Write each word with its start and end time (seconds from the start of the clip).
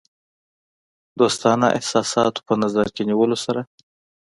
دوستانه 1.19 1.67
احساساتو 1.77 2.39
په 2.47 2.53
نظر 2.63 2.85
کې 2.95 3.01
نیولو 3.09 3.37
سره. 3.45 3.61